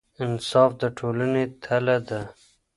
انصاف 0.23 0.71
د 0.81 0.83
ټولنې 0.97 1.43
تله 1.63 1.97
ده. 2.09 2.21